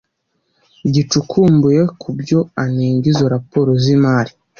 [0.93, 4.31] gicukumbuye kubyo anenga izo raporo z imari